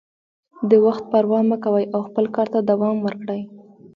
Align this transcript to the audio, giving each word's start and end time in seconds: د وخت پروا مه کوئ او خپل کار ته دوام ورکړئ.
د 0.69 0.71
وخت 0.85 1.03
پروا 1.11 1.39
مه 1.49 1.57
کوئ 1.63 1.85
او 1.93 1.99
خپل 2.07 2.25
کار 2.35 2.47
ته 2.53 2.59
دوام 2.69 2.97
ورکړئ. 3.01 3.41